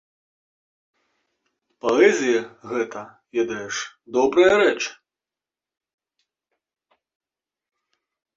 [1.83, 2.39] Паэзія,
[2.71, 3.01] гэта,
[3.35, 3.75] ведаеш,
[4.17, 4.79] добрая рэч.